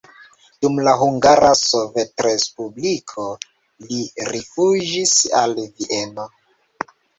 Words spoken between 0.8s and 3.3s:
la Hungara Sovetrespubliko